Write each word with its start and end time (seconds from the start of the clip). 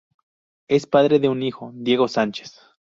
Es 0.67 0.87
padre 0.87 1.19
de 1.19 1.29
un 1.29 1.43
hijo, 1.43 1.69
Diego 1.75 2.07
Sánchez. 2.07 2.59